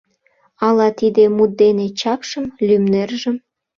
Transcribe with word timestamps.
Ала 0.67 0.87
тиде 0.99 1.23
мут 1.35 1.51
дене 1.61 1.85
чапшым, 1.99 2.45
лӱмнержым 2.67 3.37